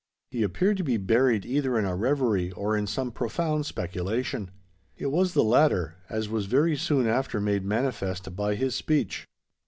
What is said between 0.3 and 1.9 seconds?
He appeared to be buried either in